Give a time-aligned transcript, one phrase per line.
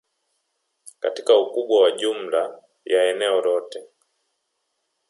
[0.99, 3.83] katika ukubwa wa jumla ya eneo lote